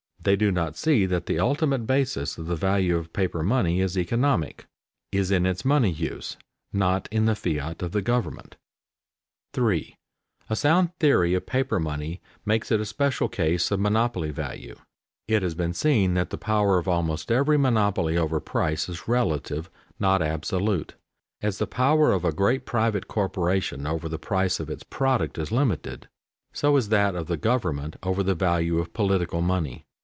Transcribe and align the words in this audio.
They 0.23 0.35
do 0.35 0.51
not 0.51 0.77
see 0.77 1.07
that 1.07 1.25
the 1.25 1.39
ultimate 1.39 1.87
basis 1.87 2.37
of 2.37 2.45
the 2.45 2.55
value 2.55 2.95
of 2.95 3.11
paper 3.11 3.41
money 3.41 3.79
is 3.81 3.97
economic, 3.97 4.67
is 5.11 5.31
in 5.31 5.47
its 5.47 5.65
money 5.65 5.89
use, 5.89 6.37
not 6.71 7.09
in 7.11 7.25
the 7.25 7.33
fiat 7.33 7.81
of 7.81 7.91
the 7.91 8.03
government. 8.03 8.55
[Sidenote: 9.55 9.65
Theoretical 9.65 9.97
possibility 10.47 11.33
of 11.33 11.37
a 11.37 11.39
good 11.39 11.47
paper 11.47 11.79
money] 11.79 11.97
3. 11.97 12.05
A 12.19 12.19
sound 12.19 12.19
theory 12.19 12.19
of 12.19 12.19
paper 12.19 12.21
money 12.21 12.21
makes 12.45 12.71
it 12.71 12.79
a 12.79 12.85
special 12.85 13.29
case 13.29 13.71
of 13.71 13.79
monopoly 13.79 14.29
value. 14.29 14.75
It 15.27 15.41
has 15.41 15.55
been 15.55 15.73
seen 15.73 16.13
that 16.13 16.29
the 16.29 16.37
power 16.37 16.77
of 16.77 16.87
almost 16.87 17.31
every 17.31 17.57
monopoly 17.57 18.15
over 18.15 18.39
price 18.39 18.87
is 18.89 19.07
relative, 19.07 19.71
not 19.97 20.21
absolute. 20.21 20.93
As 21.41 21.57
the 21.57 21.65
power 21.65 22.11
of 22.11 22.23
a 22.23 22.31
great 22.31 22.67
private 22.67 23.07
corporation 23.07 23.87
over 23.87 24.07
the 24.07 24.19
price 24.19 24.59
of 24.59 24.69
its 24.69 24.83
product 24.83 25.39
is 25.39 25.51
limited, 25.51 26.07
so 26.53 26.77
is 26.77 26.89
that 26.89 27.15
of 27.15 27.25
the 27.25 27.37
government 27.37 27.95
over 28.03 28.21
the 28.21 28.35
value 28.35 28.77
of 28.77 28.93
political 28.93 29.41
money. 29.41 29.83